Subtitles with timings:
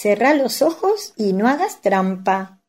[0.00, 2.60] cerrá los ojos y no hagas trampa.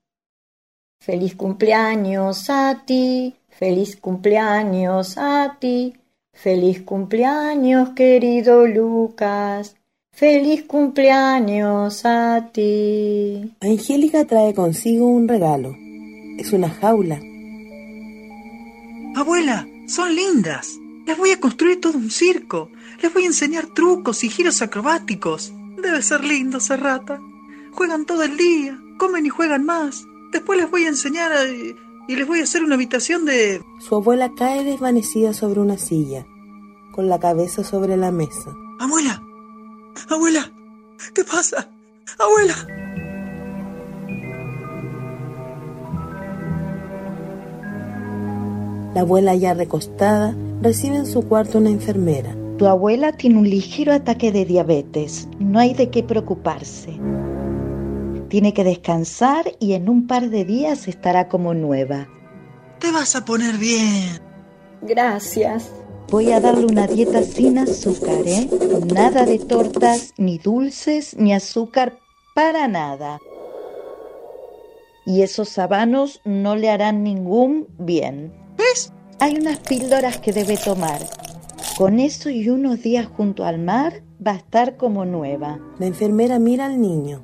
[1.00, 5.94] Feliz cumpleaños a ti, feliz cumpleaños a ti,
[6.34, 9.76] feliz cumpleaños querido Lucas,
[10.12, 13.54] feliz cumpleaños a ti.
[13.62, 15.76] Angélica trae consigo un regalo.
[16.40, 17.20] Es una jaula.
[19.16, 20.80] Abuela, son lindas.
[21.06, 22.72] Les voy a construir todo un circo.
[23.04, 25.54] Les voy a enseñar trucos y giros acrobáticos.
[25.82, 27.22] Debe ser lindo, Serrata.
[27.72, 30.06] Juegan todo el día, comen y juegan más.
[30.32, 33.64] Después les voy a enseñar a- y les voy a hacer una habitación de...
[33.80, 36.26] Su abuela cae desvanecida sobre una silla,
[36.92, 38.52] con la cabeza sobre la mesa.
[38.80, 39.22] Abuela,
[40.10, 40.52] abuela,
[41.14, 41.70] ¿qué pasa?
[42.18, 42.56] Abuela.
[48.94, 52.36] La abuela ya recostada recibe en su cuarto una enfermera.
[52.60, 55.30] Tu abuela tiene un ligero ataque de diabetes.
[55.40, 56.92] No hay de qué preocuparse.
[58.28, 62.10] Tiene que descansar y en un par de días estará como nueva.
[62.80, 64.20] Te vas a poner bien.
[64.82, 65.72] Gracias.
[66.10, 68.50] Voy a darle una dieta sin azúcar, ¿eh?
[68.94, 71.98] Nada de tortas, ni dulces, ni azúcar
[72.36, 73.20] para nada.
[75.06, 78.34] Y esos sabanos no le harán ningún bien.
[78.58, 78.92] ¿Ves?
[79.20, 81.19] Hay unas píldoras que debe tomar.
[81.80, 85.62] Con eso y unos días junto al mar va a estar como nueva.
[85.80, 87.24] La enfermera mira al niño.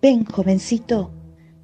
[0.00, 1.10] Ven, jovencito,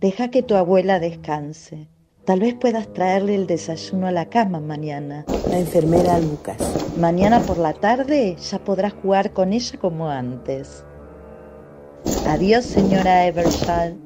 [0.02, 1.88] deja que tu abuela descanse.
[2.26, 5.24] Tal vez puedas traerle el desayuno a la cama mañana.
[5.48, 6.58] La enfermera a Lucas.
[6.98, 10.84] Mañana por la tarde ya podrás jugar con ella como antes.
[12.26, 13.96] Adiós, señora Evershall.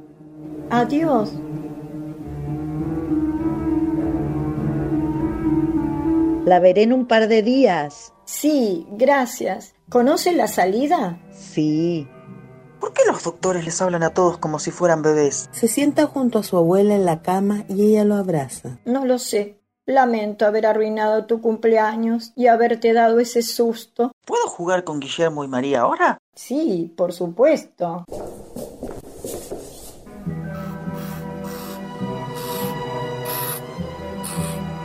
[0.70, 1.32] Adiós.
[6.44, 8.12] La veré en un par de días.
[8.26, 9.74] Sí, gracias.
[9.88, 11.18] ¿Conoce la salida?
[11.32, 12.06] Sí.
[12.80, 15.48] ¿Por qué los doctores les hablan a todos como si fueran bebés?
[15.52, 18.78] Se sienta junto a su abuela en la cama y ella lo abraza.
[18.84, 19.58] No lo sé.
[19.86, 24.12] Lamento haber arruinado tu cumpleaños y haberte dado ese susto.
[24.26, 26.18] ¿Puedo jugar con Guillermo y María ahora?
[26.34, 28.04] Sí, por supuesto.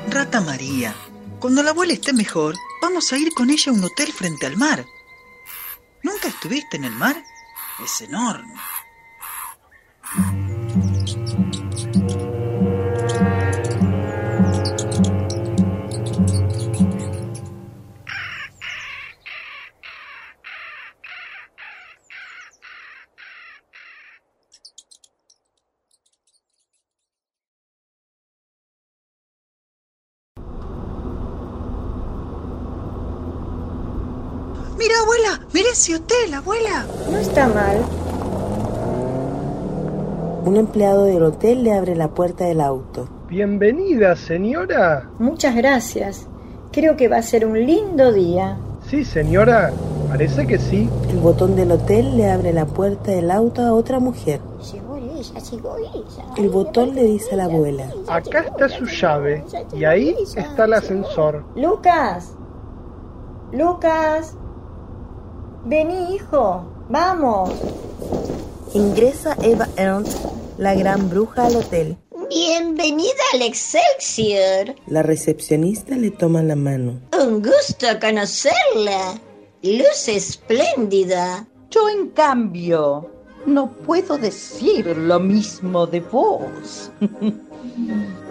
[0.09, 0.93] Rata María,
[1.39, 4.57] cuando la abuela esté mejor, vamos a ir con ella a un hotel frente al
[4.57, 4.85] mar.
[6.03, 7.23] ¿Nunca estuviste en el mar?
[7.83, 8.53] Es enorme.
[35.79, 36.85] Ese hotel, abuela.
[37.09, 37.77] No está mal.
[40.43, 43.07] Un empleado del hotel le abre la puerta del auto.
[43.29, 45.09] Bienvenida, señora.
[45.19, 46.27] Muchas gracias.
[46.73, 48.57] Creo que va a ser un lindo día.
[48.89, 49.71] Sí, señora.
[50.09, 50.89] Parece que sí.
[51.07, 54.41] El botón del hotel le abre la puerta del auto a otra mujer.
[54.73, 56.25] Llegó ella, llegó ella.
[56.35, 57.89] El botón le dice a la abuela.
[58.09, 61.45] Acá está su llave y ahí está el ascensor.
[61.55, 62.33] Lucas.
[63.53, 64.35] Lucas.
[65.65, 66.65] Vení, hijo.
[66.89, 67.51] Vamos.
[68.73, 70.17] Ingresa Eva Ernst,
[70.57, 71.97] la gran bruja, al hotel.
[72.29, 74.75] Bienvenida al Excelsior.
[74.87, 77.01] La recepcionista le toma la mano.
[77.19, 79.19] Un gusto conocerla.
[79.63, 81.47] Luz espléndida.
[81.69, 83.11] Yo, en cambio,
[83.45, 86.91] no puedo decir lo mismo de vos.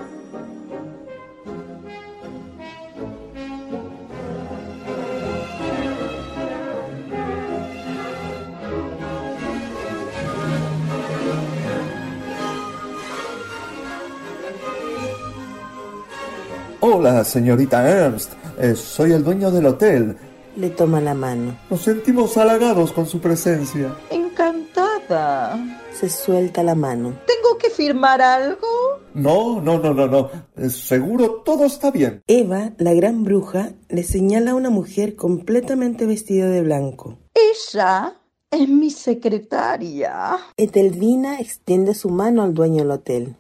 [16.91, 18.33] Hola, señorita Ernst.
[18.59, 20.17] Eh, soy el dueño del hotel.
[20.57, 21.55] Le toma la mano.
[21.69, 23.95] Nos sentimos halagados con su presencia.
[24.09, 25.59] Encantada.
[25.93, 27.13] Se suelta la mano.
[27.27, 28.67] ¿Tengo que firmar algo?
[29.13, 30.31] No, no, no, no, no.
[30.57, 32.23] Eh, seguro todo está bien.
[32.27, 37.19] Eva, la gran bruja, le señala a una mujer completamente vestida de blanco.
[37.35, 38.15] Ella
[38.51, 40.39] es mi secretaria.
[40.57, 43.37] Etelvina extiende su mano al dueño del hotel.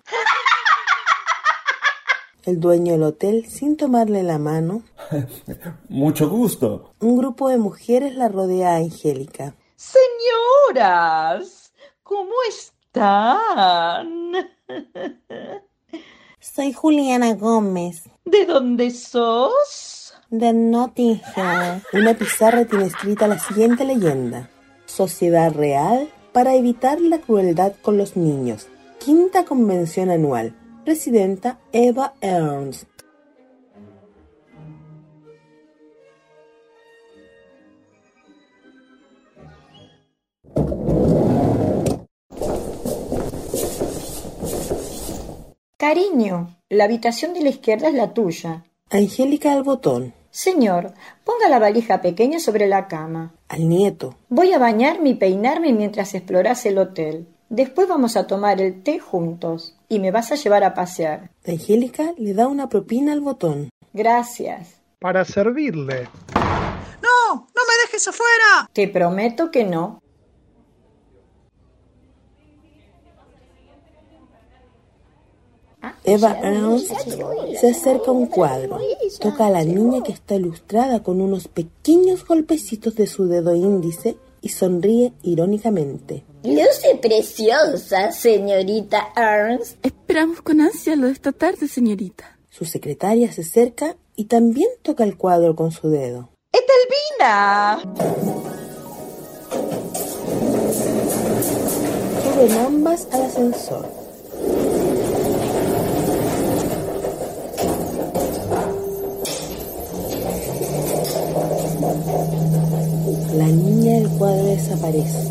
[2.49, 4.83] El dueño del hotel, sin tomarle la mano,
[5.91, 6.95] Mucho gusto.
[6.99, 9.55] un grupo de mujeres la rodea a Angélica.
[9.77, 14.33] Señoras, ¿cómo están?
[16.41, 20.15] Soy Juliana Gómez, ¿De dónde sos?
[20.31, 21.83] de Nottingham.
[21.93, 24.49] Una pizarra tiene escrita la siguiente leyenda.
[24.87, 28.69] Sociedad Real para evitar la crueldad con los niños.
[29.01, 30.55] Quinta convención anual.
[30.89, 32.89] Presidenta Eva Ernst.
[45.77, 48.65] Cariño, la habitación de la izquierda es la tuya.
[48.89, 50.15] Angélica al botón.
[50.31, 53.35] Señor, ponga la valija pequeña sobre la cama.
[53.49, 54.17] Al nieto.
[54.31, 57.27] Voy a bañarme y peinarme mientras exploras el hotel.
[57.51, 61.31] Después vamos a tomar el té juntos y me vas a llevar a pasear.
[61.47, 63.71] Angélica le da una propina al botón.
[63.95, 64.83] Gracias.
[64.99, 66.09] Para servirle.
[66.35, 67.35] ¡No!
[67.35, 68.69] ¡No me dejes afuera!
[68.73, 70.03] Te prometo que no.
[76.05, 76.93] Eva Ernst
[77.61, 78.79] se acerca a un cuadro,
[79.21, 84.17] toca a la niña que está ilustrada con unos pequeños golpecitos de su dedo índice
[84.41, 86.25] y sonríe irónicamente.
[86.49, 89.85] Luce preciosa, señorita Ernst.
[89.85, 92.39] Esperamos con ansia lo de esta tarde, señorita.
[92.49, 96.31] Su secretaria se acerca y también toca el cuadro con su dedo.
[96.51, 97.81] ¡Etelvina!
[102.23, 103.87] Suben ambas al ascensor.
[113.37, 115.28] La niña del cuadro desaparece.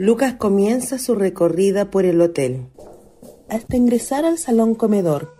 [0.00, 2.70] Lucas comienza su recorrida por el hotel,
[3.50, 5.34] hasta ingresar al salón comedor.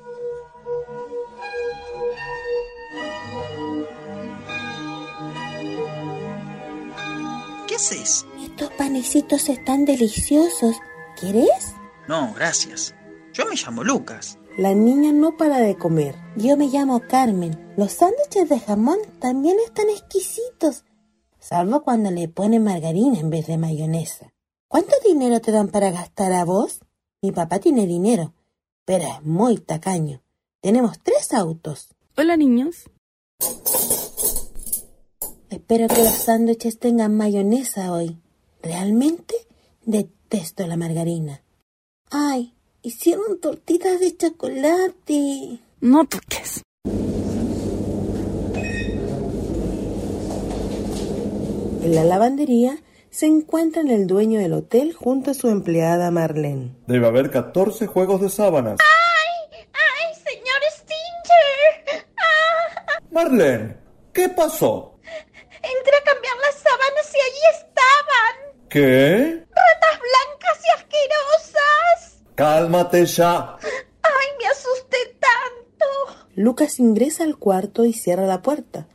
[7.66, 8.26] ¿Qué haces?
[8.44, 10.76] Estos panecitos están deliciosos.
[11.18, 11.74] ¿Quieres?
[12.06, 12.94] No, gracias.
[13.32, 14.38] Yo me llamo Lucas.
[14.58, 16.16] La niña no para de comer.
[16.36, 17.58] Yo me llamo Carmen.
[17.78, 20.84] Los sándwiches de jamón también están exquisitos,
[21.38, 24.29] salvo cuando le ponen margarina en vez de mayonesa.
[24.70, 26.78] ¿Cuánto dinero te dan para gastar a vos?
[27.22, 28.34] Mi papá tiene dinero,
[28.84, 30.22] pero es muy tacaño.
[30.60, 31.88] Tenemos tres autos.
[32.16, 32.84] Hola, niños.
[35.48, 38.20] Espero que los sándwiches tengan mayonesa hoy.
[38.62, 39.34] Realmente
[39.84, 41.42] detesto la margarina.
[42.08, 45.58] Ay, hicieron tortitas de chocolate.
[45.80, 46.62] No toques.
[51.82, 52.78] En la lavandería
[53.10, 56.76] se encuentran el dueño del hotel junto a su empleada Marlene.
[56.86, 58.78] Debe haber 14 juegos de sábanas.
[58.80, 59.66] ¡Ay!
[59.72, 62.06] ¡Ay, señor Stinger!
[62.16, 63.02] ¡Ah!
[63.10, 63.76] Marlene,
[64.12, 64.98] ¿qué pasó?
[65.02, 68.68] Entré a cambiar las sábanas y allí estaban.
[68.68, 69.44] ¿Qué?
[69.50, 72.22] Ratas blancas y asquerosas.
[72.36, 73.56] Cálmate ya.
[74.02, 76.26] ¡Ay, me asusté tanto!
[76.36, 78.86] Lucas ingresa al cuarto y cierra la puerta.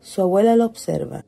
[0.00, 1.24] Su abuela lo observa.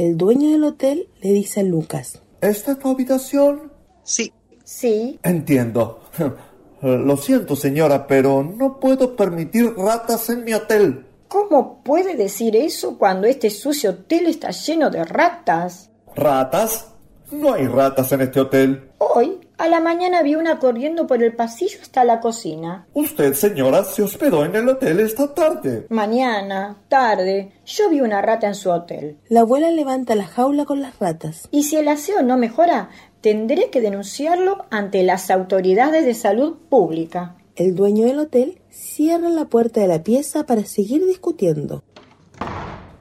[0.00, 2.22] El dueño del hotel le dice a Lucas.
[2.40, 3.70] ¿Esta es tu habitación?
[4.02, 4.32] Sí.
[4.64, 5.20] Sí.
[5.22, 6.00] Entiendo.
[6.80, 11.04] Lo siento, señora, pero no puedo permitir ratas en mi hotel.
[11.28, 15.90] ¿Cómo puede decir eso cuando este sucio hotel está lleno de ratas?
[16.16, 16.88] ¿Ratas?
[17.30, 18.92] No hay ratas en este hotel.
[18.96, 22.86] Hoy, a la mañana vi una corriendo por el pasillo hasta la cocina.
[22.94, 25.86] Usted, señora, se hospedó en el hotel esta tarde.
[25.90, 29.18] Mañana, tarde, yo vi una rata en su hotel.
[29.28, 31.46] La abuela levanta la jaula con las ratas.
[31.50, 32.88] Y si el aseo no mejora,
[33.20, 37.36] tendré que denunciarlo ante las autoridades de salud pública.
[37.54, 41.84] El dueño del hotel cierra la puerta de la pieza para seguir discutiendo.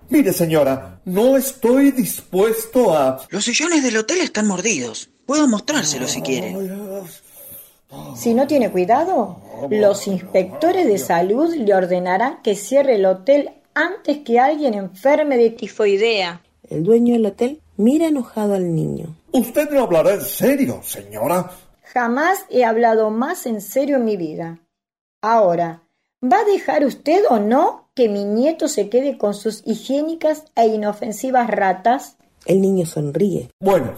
[0.09, 3.25] Mire, señora, no estoy dispuesto a...
[3.29, 5.09] Los sillones del hotel están mordidos.
[5.29, 6.55] Puedo mostrárselo si quiere.
[8.15, 9.37] Si no tiene cuidado,
[9.69, 15.51] los inspectores de salud le ordenarán que cierre el hotel antes que alguien enferme de
[15.51, 16.41] tifoidea.
[16.67, 19.17] El dueño del hotel mira enojado al niño.
[19.31, 21.51] ¿Usted no hablará en serio, señora?
[21.83, 24.57] Jamás he hablado más en serio en mi vida.
[25.21, 25.83] Ahora,
[26.23, 30.65] ¿va a dejar usted o no que mi nieto se quede con sus higiénicas e
[30.65, 32.17] inofensivas ratas?
[32.47, 33.51] El niño sonríe.
[33.59, 33.93] Bueno,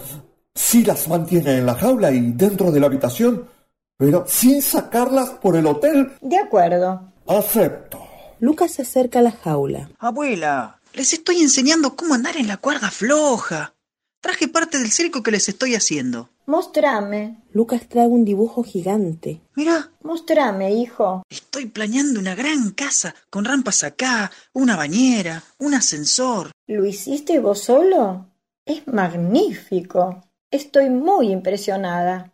[0.54, 3.48] si las mantiene en la jaula y dentro de la habitación,
[3.96, 6.12] pero sin sacarlas por el hotel.
[6.20, 7.12] De acuerdo.
[7.26, 8.00] Acepto.
[8.40, 9.90] Lucas se acerca a la jaula.
[9.98, 13.74] Abuela, les estoy enseñando cómo andar en la cuerda floja.
[14.20, 16.28] Traje parte del circo que les estoy haciendo.
[16.46, 17.40] Mostrame.
[17.52, 19.40] Lucas trae un dibujo gigante.
[19.54, 21.22] Mira, Mostrame, hijo.
[21.30, 26.50] estoy planeando una gran casa con rampas acá, una bañera, un ascensor.
[26.66, 28.26] ¿Lo hiciste vos solo?
[28.66, 30.20] Es magnífico.
[30.52, 32.30] Estoy muy impresionada.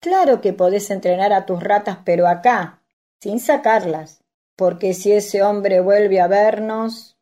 [0.00, 2.82] Claro que podés entrenar a tus ratas, pero acá,
[3.20, 4.20] sin sacarlas,
[4.56, 7.16] porque si ese hombre vuelve a vernos.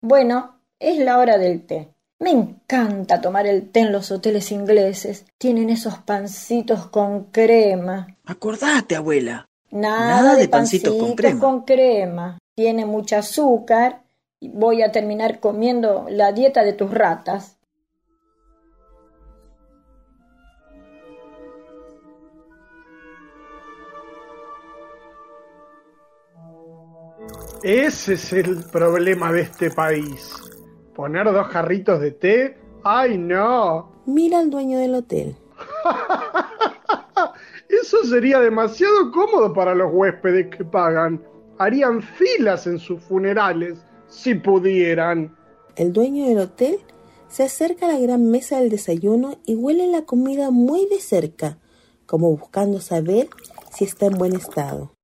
[0.00, 1.90] Bueno, es la hora del té.
[2.20, 5.26] Me encanta tomar el té en los hoteles ingleses.
[5.36, 8.16] Tienen esos pancitos con crema.
[8.24, 9.46] Acordate, abuela.
[9.70, 11.40] Nada, de, pancitos, con, crema.
[11.40, 12.38] con crema.
[12.54, 14.02] Tiene mucho azúcar
[14.40, 17.56] voy a terminar comiendo la dieta de tus ratas.
[27.62, 30.32] Ese es el problema de este país.
[30.94, 32.58] Poner dos jarritos de té.
[32.84, 33.92] ¡Ay, no!
[34.06, 35.36] Mira al dueño del hotel.
[37.68, 41.22] Eso sería demasiado cómodo para los huéspedes que pagan.
[41.58, 45.36] Harían filas en sus funerales si pudieran.
[45.76, 46.78] El dueño del hotel
[47.28, 51.58] se acerca a la gran mesa del desayuno y huele la comida muy de cerca,
[52.06, 53.28] como buscando saber
[53.70, 54.97] si está en buen estado.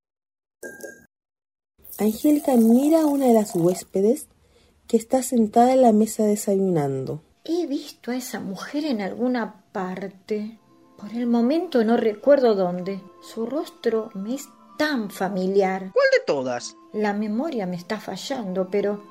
[1.99, 4.27] Angélica mira a una de las huéspedes
[4.89, 7.23] que está sentada en la mesa desayunando.
[7.45, 10.59] He visto a esa mujer en alguna parte.
[10.99, 13.01] Por el momento no recuerdo dónde.
[13.23, 15.93] Su rostro me es tan familiar.
[15.93, 16.77] ¿Cuál de todas?
[16.93, 19.05] La memoria me está fallando, pero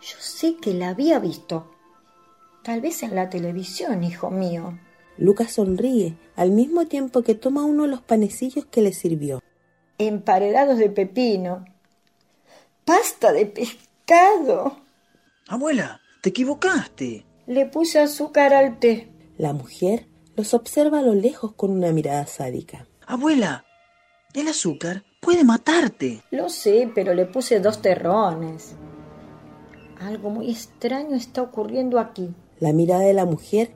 [0.00, 1.70] yo sé que la había visto.
[2.62, 4.78] Tal vez en la televisión, hijo mío.
[5.16, 9.42] Lucas sonríe al mismo tiempo que toma uno de los panecillos que le sirvió.
[9.98, 11.64] Emparedados de pepino.
[12.90, 14.76] Pasta de pescado.
[15.46, 17.24] Abuela, te equivocaste.
[17.46, 19.12] Le puse azúcar al té.
[19.38, 22.88] La mujer los observa a lo lejos con una mirada sádica.
[23.06, 23.64] Abuela,
[24.34, 26.24] el azúcar puede matarte.
[26.32, 28.74] Lo sé, pero le puse dos terrones.
[30.00, 32.34] Algo muy extraño está ocurriendo aquí.
[32.58, 33.70] La mirada de la mujer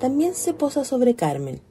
[0.00, 1.62] también se posa sobre Carmen,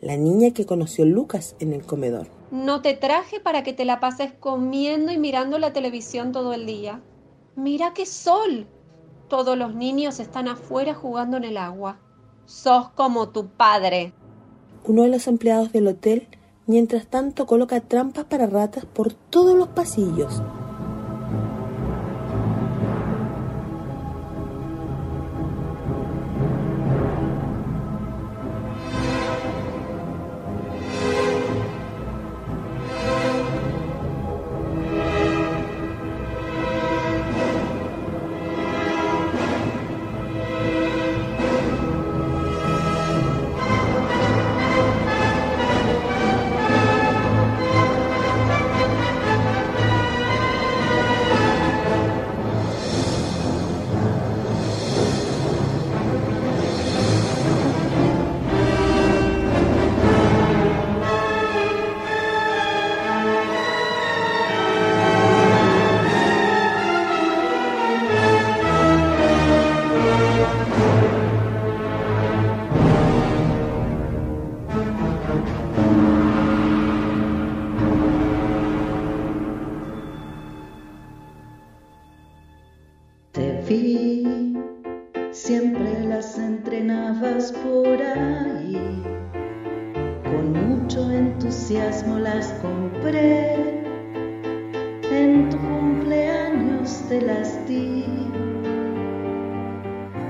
[0.00, 2.28] la niña que conoció Lucas en el comedor.
[2.50, 6.66] No te traje para que te la pases comiendo y mirando la televisión todo el
[6.66, 7.00] día.
[7.56, 8.66] Mira qué sol.
[9.28, 11.98] Todos los niños están afuera jugando en el agua.
[12.46, 14.12] Sos como tu padre.
[14.84, 16.28] Uno de los empleados del hotel,
[16.66, 20.42] mientras tanto, coloca trampas para ratas por todos los pasillos.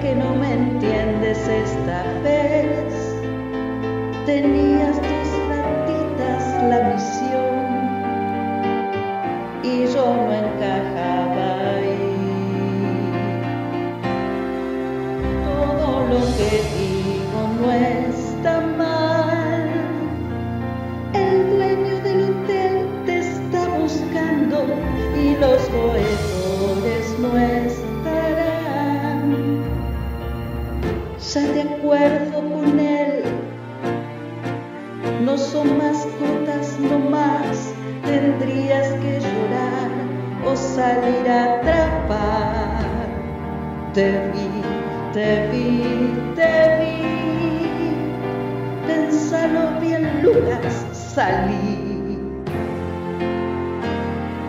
[0.00, 2.66] que no me entiendes esta vez.
[4.26, 4.71] Tenías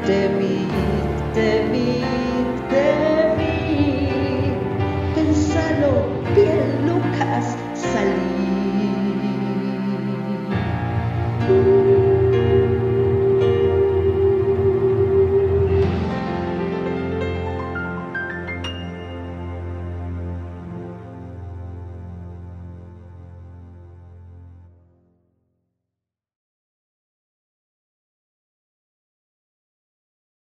[0.06, 0.43] Te vi,